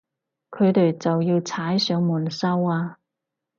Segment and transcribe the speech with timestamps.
[0.49, 2.97] 佢哋就要踩上門收啊